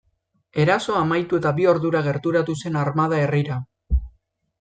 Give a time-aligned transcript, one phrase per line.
[0.61, 3.59] Erasoa amaitu eta bi ordura gerturatu zen armada herrira.